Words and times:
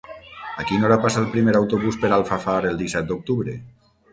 A 0.61 0.63
quina 0.69 0.87
hora 0.87 0.97
passa 1.03 1.21
el 1.23 1.27
primer 1.35 1.55
autobús 1.59 1.99
per 2.05 2.11
Alfafar 2.17 2.59
el 2.71 2.81
disset 2.81 3.09
d'octubre? 3.13 3.55